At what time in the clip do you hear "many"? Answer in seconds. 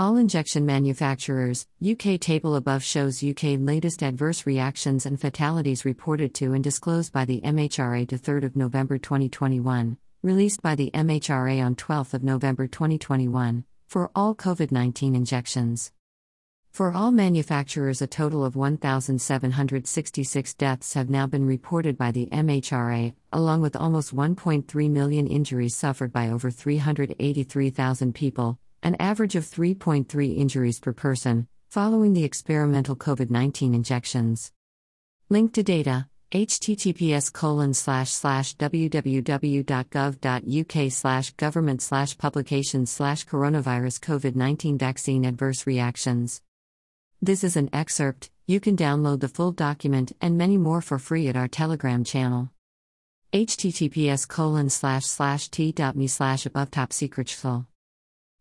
50.38-50.56